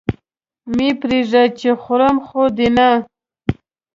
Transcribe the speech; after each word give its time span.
مه 0.75 0.87
پرېږده! 0.99 1.43
څه 1.57 1.71
خورم 1.81 2.15
خو 2.27 2.41
دې 2.57 2.67
نه؟ 2.77 2.89